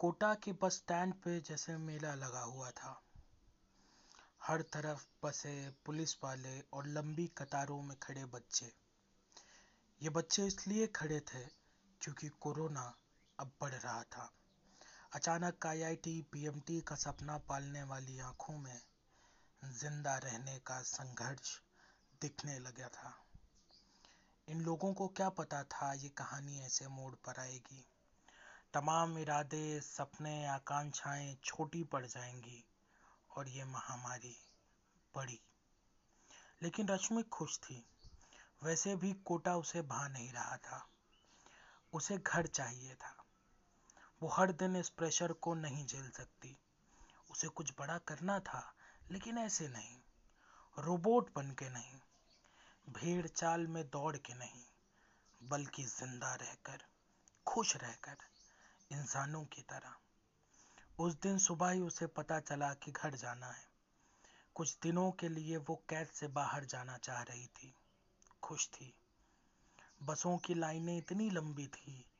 कोटा 0.00 0.34
के 0.34 0.52
bus 0.52 0.72
stand 0.72 1.14
पे 1.14 1.40
जैसे 1.40 1.76
मेला 1.76 2.14
लगा 2.14 2.40
हुआ 2.40 2.70
था। 2.70 3.02
हर 4.42 4.62
तरफ़ 4.62 5.06
बसें, 5.24 5.72
पुलिस 5.86 6.16
वाले 6.24 6.60
और 6.60 6.86
लंबी 6.86 7.26
कतारों 7.26 7.82
में 7.82 7.96
खड़े 7.98 8.24
बच्चे। 8.24 8.72
ये 10.02 10.10
बच्चे 10.10 10.46
इसलिए 10.46 10.86
खड़े 10.86 11.20
थे 11.20 11.44
क्योंकि 12.00 12.28
कोरोना 12.28 12.96
अब 13.38 13.52
बढ़ 13.60 13.74
रहा 13.74 14.02
था। 14.02 14.32
अचानक 15.14 15.66
आईआईटी 15.66 16.22
पीएमटी 16.22 16.80
का 16.80 16.94
सपना 16.94 17.38
पालने 17.38 17.82
वाली 17.82 18.18
आँखों 18.18 18.58
में 18.58 18.82
ज़िंदा 19.64 20.16
रहने 20.16 20.58
का 20.58 20.82
संघर्ष 20.82 21.60
दिखने 22.20 22.58
लगा 22.58 22.88
था। 22.88 23.14
इन 24.48 24.60
लोगों 24.60 24.94
को 24.94 25.08
क्या 25.08 25.28
पता 25.28 25.62
था 25.62 25.92
ये 25.92 26.08
कहानी 26.08 26.60
ऐसे 26.60 26.88
मोड़ 26.88 27.14
पर 27.14 27.40
आएगी। 27.40 27.86
तमाम 28.74 29.18
इरादे, 29.18 29.80
सपने, 29.80 30.46
आकांक्षाएँ 30.46 31.38
छोटी 31.44 31.84
पड़ 31.84 32.06
जाएँगी 32.06 32.64
और 33.36 33.48
ये 33.48 33.64
महामारी 33.64 34.36
बड़ी। 35.14 35.40
लेकिन 36.62 36.88
रश्मि 36.88 37.22
खुश 37.22 37.58
थी। 37.58 37.86
वैसे 38.62 38.96
भी 38.96 39.12
कोटा 39.12 39.56
उसे 39.56 39.82
भा 39.82 40.08
नहीं 40.08 40.32
रहा 40.32 40.56
था। 40.56 40.88
उसे 41.92 42.18
घर 42.18 42.46
चाहिए 42.46 42.94
था। 42.94 43.24
वो 44.22 44.28
हर 44.28 44.52
दिन 44.52 44.76
इस 44.76 44.88
प्रेशर 44.88 45.32
को 45.32 45.54
नहीं 45.54 45.86
झेल 45.86 46.10
सकती। 46.10 46.58
उसे 47.30 47.48
कुछ 47.48 47.72
बड़ा 47.78 47.98
करना 47.98 48.40
था, 48.40 48.74
लेकिन 49.10 49.38
ऐसे 49.38 49.68
नहीं। 49.68 49.98
रोबोट 50.78 51.34
बन 51.34 51.50
के 51.50 51.68
नहीं। 51.68 52.00
भेड़ 52.90 53.26
चाल 53.26 53.66
में 53.66 53.90
दौड़ 53.90 54.16
के 54.16 54.34
नहीं, 54.34 54.64
बल्कि 55.42 55.84
ज़िंदा 55.84 56.34
रहकर, 56.34 56.84
खुश 57.46 57.76
रहकर। 57.76 58.29
इंसानों 58.92 59.44
की 59.44 59.62
तरह। 59.62 59.94
उस 60.98 61.20
दिन 61.20 61.38
सुबह 61.38 61.70
ही 61.70 61.80
उसे 61.80 62.06
पता 62.06 62.40
चला 62.40 62.74
कि 62.74 62.92
घर 62.92 63.14
जाना 63.14 63.46
है। 63.46 63.70
कुछ 64.54 64.78
दिनों 64.82 65.12
के 65.12 65.28
लिए 65.28 65.56
वो 65.56 65.84
कैद 65.88 66.08
से 66.08 66.28
बाहर 66.28 66.64
जाना 66.64 66.98
चाह 66.98 67.22
रही 67.22 67.46
थी। 67.46 67.74
खुश 68.42 68.68
थी। 68.68 68.94
बसों 70.02 70.38
की 70.38 70.54
लाइनें 70.54 70.98
इतनी 70.98 71.30
लंबी 71.30 71.66
थी 71.66 72.10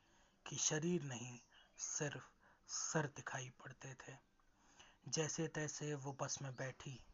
कि 0.47 0.57
शरीर 0.57 1.03
नहीं, 1.03 1.41
सिर्फ़ 1.79 2.25
सर 2.69 3.07
दिखाई 3.07 3.51
पड़ते 3.51 3.95
थे। 3.95 4.17
जैसे 5.09 5.49
तैसे 5.49 5.95
वो 5.95 6.17
बस 6.23 6.43
में 6.43 6.57
बैठी। 6.57 7.05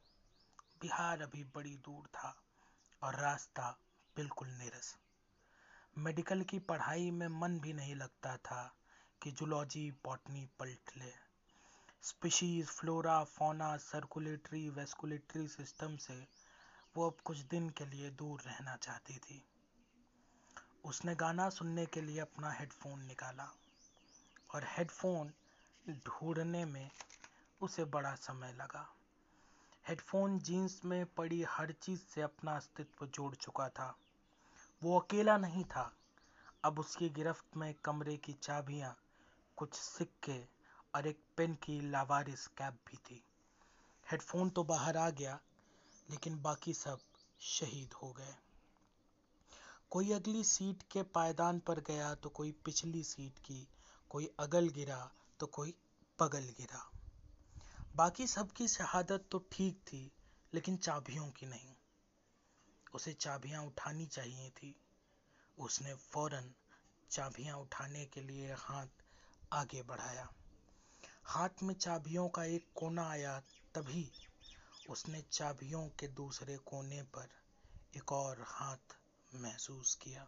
बिहार 0.81 1.23
अभी 1.23 1.45
बड़ी 1.45 1.77
दूर 1.77 2.07
था 2.07 2.43
और 3.03 3.17
रास्ता 3.21 3.79
बिल्कुल 4.17 4.49
निरस। 4.49 4.97
मेडिकल 5.99 6.43
की 6.43 6.59
पढ़ाई 6.59 7.11
में 7.11 7.29
मन 7.29 7.61
भी 7.61 7.73
नहीं 7.73 7.95
लगता 7.95 8.37
था 8.37 8.77
कि 9.23 9.31
जुलॉजी, 9.31 9.91
बॉटनी 9.91 10.49
पलट 10.59 10.97
ले 10.97 11.27
species, 12.03 12.67
flora, 12.67 13.25
fauna, 13.25 13.77
circulatory, 13.77 14.69
vasculatory 14.71 15.49
system 15.49 15.97
से 15.97 16.27
वो 16.97 17.11
अब 17.11 17.17
कुछ 17.25 17.39
दिन 17.39 17.71
के 17.71 17.87
लिए 17.87 18.11
दूर 18.11 18.41
रहना 18.41 18.77
चाहती 18.77 19.19
थी। 19.19 19.45
उसने 20.85 21.15
गाना 21.15 21.49
सुनने 21.51 21.87
के 21.87 22.01
लिए 22.01 22.21
अपना 22.21 22.53
हेडफोन 22.53 23.03
निकाला 23.03 23.53
और 24.55 24.65
हेडफोन 24.65 25.33
ढूँढने 25.89 26.65
में 26.65 26.91
उसे 27.61 27.85
बड़ा 27.85 28.15
समय 28.15 28.53
लगा। 28.53 28.95
हेडफोन 29.89 30.39
जीन्स 30.39 30.85
में 30.85 31.07
पड़ी 31.07 31.43
हर 31.43 31.73
चीज़ 31.73 32.01
से 32.01 32.23
अपना 32.23 32.57
अस्तित्व 32.57 33.07
जोड़ 33.07 33.35
चुका 33.35 33.69
था। 33.69 33.99
वो 34.83 35.01
अकेला 35.01 35.37
नहीं 35.37 35.65
था। 35.65 35.93
अब 36.65 36.79
उसकी 36.79 37.09
गिरफ्त 37.09 37.57
में 37.57 37.75
कमरे 37.75 38.17
की 38.17 38.33
चाबियाँ 38.33 38.97
कुछ 39.57 39.75
सिक्के 39.75 40.45
और 40.95 41.07
एक 41.07 41.21
पेन 41.37 41.55
की 41.55 41.81
लावारिस 41.91 42.47
कैप 42.47 42.75
भी 42.75 42.97
थी। 42.97 43.25
हेडफोन 44.11 44.51
तो 44.51 44.65
बाहर 44.65 44.97
आ 44.97 45.11
गया, 45.11 45.41
लेकिन 46.11 46.43
बाकी 46.43 46.75
सब 46.75 46.99
शहीद 47.41 47.93
हो 47.93 48.13
गए। 48.13 48.35
कोई 49.91 50.13
अगली 50.13 50.45
सीट 50.45 50.83
के 50.91 51.03
पायदान 51.03 51.59
पर 51.59 51.81
गया 51.81 52.15
तो 52.15 52.29
कोई 52.29 52.53
पिछली 52.53 53.05
सीट 53.05 53.39
की, 53.39 53.69
कोई 54.11 54.31
अगल 54.41 54.69
गिरा 54.69 55.11
तो 55.41 55.47
कोई 55.47 55.75
बगल 56.21 56.45
गिरा। 56.45 56.93
बाकी 57.97 58.27
सबकी 58.27 58.69
शहादत 58.69 59.29
तो 59.31 59.49
ठीक 59.53 59.79
थी, 59.79 60.13
लेकिन 60.55 60.77
चाबियों 60.77 61.31
की 61.31 61.47
नहीं। 61.47 61.75
उसे 62.95 63.13
चाबियाँ 63.13 63.65
उठानी 63.65 64.07
चाहिए 64.07 64.51
थी। 64.51 64.81
उसने 65.59 65.95
फ़ौरन 65.95 66.55
चाबियाँ 67.11 67.57
उठाने 67.59 68.05
के 68.05 68.21
लिए 68.21 68.53
हाथ 68.53 69.06
आगे 69.53 69.83
बढ़ाया। 69.83 70.29
हाथ 71.25 71.49
में 71.63 71.75
चाबियों 71.75 72.29
का 72.29 72.45
एक 72.45 72.67
कोना 72.75 73.11
आया, 73.11 73.41
तभी 73.75 74.13
उसने 74.91 75.23
चाबियों 75.33 75.89
के 75.89 76.09
दूसरे 76.09 76.57
कोने 76.57 77.03
पर 77.03 77.29
एक 77.97 78.13
और 78.13 78.45
हाथ 78.49 78.97
महसूस 79.35 79.95
किया। 79.95 80.27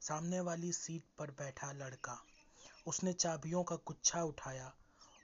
सामने 0.00 0.40
वाली 0.40 0.72
सीट 0.72 1.04
पर 1.18 1.30
बैठा 1.30 1.72
लड़का, 1.72 2.22
उसने 2.86 3.12
चाबियों 3.12 3.64
का 3.64 3.76
गुच्छा 3.76 4.22
उठाया 4.22 4.74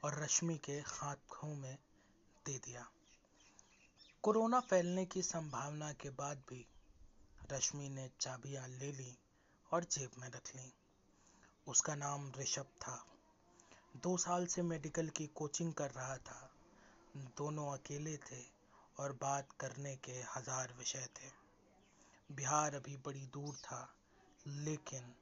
और 0.05 0.23
रश्मि 0.23 0.59
के 0.59 0.73
हाथों 0.73 1.55
में 1.55 1.79
दे 2.47 2.59
दिया। 2.59 2.89
कोरोना 4.23 4.61
फैलने 4.61 5.05
की 5.07 5.23
संभावना 5.23 5.93
के 5.93 6.11
बाद 6.11 6.39
भी 6.39 6.67
रश्मि 7.53 7.89
ने 7.89 8.11
चाबियाँ 8.21 8.69
ले 8.69 8.93
ली 8.93 9.19
और 9.73 9.85
जेब 9.85 10.11
में 10.19 10.29
रख 10.29 10.57
ली। 10.57 10.73
उसका 11.67 11.95
नाम 11.95 12.33
ऋषभ 12.39 12.67
था। 12.81 13.07
दो 13.97 14.17
साल 14.17 14.47
से 14.47 14.63
मेडिकल 14.63 15.09
की 15.09 15.27
कोचिंग 15.27 15.73
कर 15.75 15.91
रहा 15.91 16.17
था। 16.17 16.51
दोनों 17.17 17.73
अकेले 17.73 18.17
थे 18.17 18.43
और 18.99 19.13
बात 19.13 19.53
करने 19.53 19.97
के 19.97 20.13
हज़ार 20.13 20.75
विषय 20.79 21.09
थे। 21.17 21.31
बिहार 22.35 22.75
अभी 22.75 22.97
बड़ी 22.97 23.27
दूर 23.27 23.57
था, 23.57 23.97
लेकिन 24.47 25.15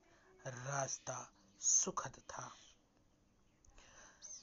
रास्ता 0.47 1.33
सुखद 1.60 2.19
था। 2.31 2.50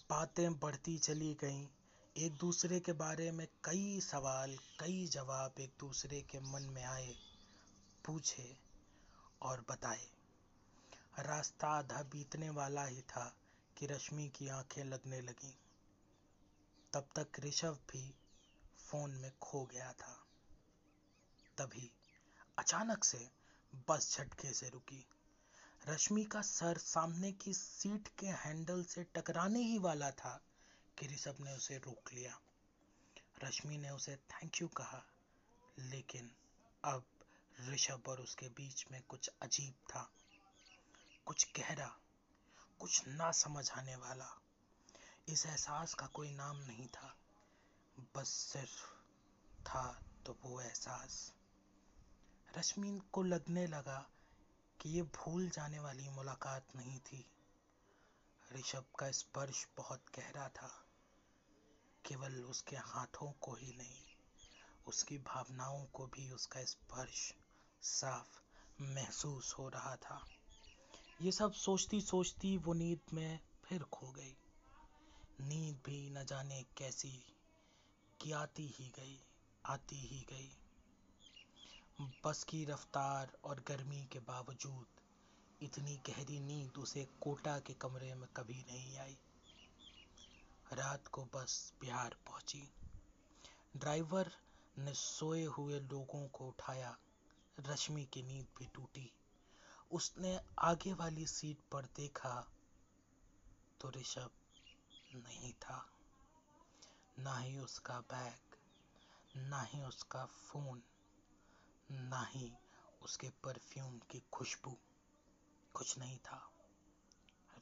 बातें 0.10 0.60
बढ़ती 0.60 0.98
चली 0.98 1.34
गईं। 1.34 1.68
एक 2.16 2.38
दूसरे 2.38 2.80
के 2.80 2.94
बारे 2.94 3.32
में 3.32 3.48
कई 3.64 4.00
सवाल, 4.02 4.58
कई 4.80 5.08
जवाब 5.08 5.60
एक 5.60 5.74
दूसरे 5.80 6.22
के 6.22 6.40
मन 6.40 6.64
में 6.64 6.84
आए, 6.84 7.16
पूछे 8.06 8.58
और 9.42 9.66
बताए। 9.70 10.08
रास्ता 11.20 11.68
आधा 11.68 12.04
बीतने 12.04 12.50
वाला 12.50 12.86
ही 12.86 13.02
था 13.02 13.36
कि 13.78 13.86
रश्मि 13.86 14.30
की 14.30 14.48
आँखें 14.48 14.84
लगने 14.84 15.22
लगी। 15.22 15.58
तब 16.94 17.10
तक 17.16 17.40
ऋषभ 17.40 17.80
भी 17.92 18.16
फ़ोन 18.80 19.12
में 19.12 19.32
खो 19.42 19.66
गया 19.66 19.94
था। 19.94 20.26
तभी 21.58 21.92
अचानक 22.60 23.04
से 23.04 23.32
बस 23.90 24.18
झटके 24.18 24.54
से 24.54 24.70
रुकी। 24.70 25.06
रश्मि 25.88 26.24
का 26.24 26.42
सर 26.42 26.78
सामने 26.78 27.32
की 27.32 27.54
सीट 27.54 28.08
के 28.08 28.28
हैंडल 28.28 28.84
से 28.84 29.04
टकराने 29.04 29.60
ही 29.60 29.78
वाला 29.78 30.12
था 30.12 30.44
कि 31.00 31.08
ऋषभ 31.08 31.36
ने 31.40 31.54
उसे 31.54 31.78
रोक 31.78 32.14
लिया। 32.14 32.40
रश्मि 33.44 33.78
ने 33.78 33.90
उसे 33.90 34.16
थैंक 34.16 34.62
यू 34.62 34.68
कहा, 34.68 35.06
लेकिन 35.80 36.36
अब 36.86 37.06
ऋषभ 37.70 38.04
और 38.08 38.22
उसके 38.22 38.50
बीच 38.50 38.86
में 38.92 39.02
कुछ 39.02 39.30
अजीब 39.42 39.74
था। 39.74 40.12
कुछ 41.26 41.48
गहरा, 41.58 42.00
कुछ 42.80 43.08
ना 43.08 43.32
समझ 43.32 43.72
आने 43.72 43.96
वाला 43.96 44.42
इस 45.28 45.46
एहसास 45.46 45.94
का 45.94 46.08
कोई 46.08 46.32
नाम 46.32 46.58
नहीं 46.58 46.88
था। 46.88 47.18
बस 48.16 48.28
सिर्फ़ 48.28 48.86
था 49.62 50.02
तो 50.26 50.38
वो 50.42 50.62
एहसास। 50.62 51.34
रश्मि 52.58 53.02
को 53.12 53.24
लगने 53.24 53.68
लगा 53.68 54.10
कि 54.82 54.90
ये 54.90 55.02
भूल 55.02 55.50
जाने 55.50 55.80
वाली 55.80 56.10
मुलाकात 56.10 56.76
नहीं 56.76 57.00
थी। 57.00 57.32
ऋषभ 58.54 58.86
का 59.00 59.12
स्पर्श 59.12 59.68
बहुत 59.78 60.06
गहरा 60.16 60.50
था। 60.50 60.86
केवल 62.06 62.44
उसके 62.44 62.76
हाथों 62.76 63.32
को 63.32 63.56
ही 63.56 63.74
नहीं, 63.74 64.04
उसकी 64.88 65.18
भावनाओं 65.18 65.86
को 65.86 66.08
भी 66.08 66.32
उसका 66.32 66.64
स्पर्श 66.64 67.34
साफ़ 67.82 68.40
महसूस 68.82 69.56
हो 69.60 69.70
रहा 69.70 69.96
था। 69.96 70.26
ये 71.22 71.32
सब 71.32 71.52
सोचती 71.52 72.02
सोचती 72.02 72.58
वो 72.58 72.74
नींद 72.74 73.00
में 73.14 73.40
फिर 73.64 73.84
खो 73.84 74.12
गई। 74.12 74.38
नींद 75.42 75.80
भी 75.86 76.10
न 76.10 76.26
जाने 76.26 76.66
कैसी 76.78 77.36
कि 78.22 78.32
आती 78.32 78.68
ही 78.68 78.92
गई, 78.96 79.20
आती 79.66 79.96
ही 79.96 80.26
गई। 80.30 80.58
बस 82.26 82.44
की 82.44 82.66
रफ्तार 82.66 83.38
और 83.44 83.64
गर्मी 83.68 84.06
के 84.12 84.20
बावजूद 84.20 84.86
इतनी 85.62 85.98
गहरी 85.98 86.40
नींद 86.40 86.78
उसे 86.78 87.08
कोटा 87.22 87.60
के 87.60 87.74
कमरे 87.74 88.14
में 88.14 88.30
कभी 88.38 88.66
नहीं 88.68 88.98
आई। 88.98 89.18
रात 90.74 91.08
को 91.08 91.26
बस 91.26 91.74
बिहार 91.82 92.16
पहुँची। 92.28 92.74
ड्राइवर 93.78 94.32
ने 94.78 94.94
सोए 94.94 95.46
हुए 95.46 95.80
लोगों 95.80 96.28
को 96.28 96.48
उठाया। 96.48 96.98
रश्मि 97.60 98.06
की 98.06 98.24
नींद 98.24 98.48
भी 98.60 98.66
टूटी। 98.66 99.12
उसने 99.92 100.40
आगे 100.60 100.94
वाली 100.94 101.28
सीट 101.28 101.60
पर 101.72 101.86
देखा 101.86 102.52
तो 103.82 103.90
ऋषभ 103.90 104.32
नहीं 105.16 105.54
था। 105.54 105.90
ना 107.20 107.38
ही 107.38 107.58
उसका 107.58 108.00
बैग, 108.00 108.56
ना 109.38 109.62
ही 109.62 109.82
उसका 109.82 110.26
फ़ोन, 110.26 110.84
ना 111.92 112.26
ही 112.26 112.54
उसके 113.02 113.30
परफ्यूम 113.30 114.00
की 114.00 114.24
खुशबू। 114.34 114.78
कुछ 115.74 115.98
नहीं 115.98 116.18
था। 116.18 116.52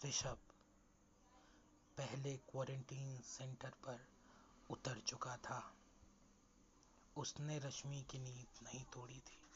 ऋषभ 0.06 0.38
पहले 1.98 2.38
क्वारंटीन 2.38 3.22
सेंटर 3.22 3.70
पर 3.70 4.08
उतर 4.70 5.00
चुका 5.00 5.38
था। 5.38 5.75
उसने 7.18 7.60
रश्मि 7.60 8.06
की 8.12 8.20
नींद 8.20 8.48
नहीं 8.64 8.86
तोड़ी 8.86 9.20
थी। 9.20 9.49